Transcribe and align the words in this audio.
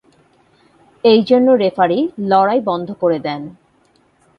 এইজন্য 1.03 1.47
রেফারি 1.53 1.99
লড়াই 2.21 2.59
বন্ধ 2.61 2.87
করে 2.93 3.19
দেন। 3.19 3.41